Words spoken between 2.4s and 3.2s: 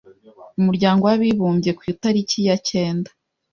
ya cyenda.